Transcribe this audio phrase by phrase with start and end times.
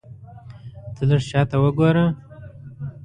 [0.95, 2.05] ته لږ شاته وګوره!